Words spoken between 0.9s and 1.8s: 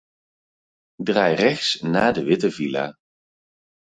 Draai rechts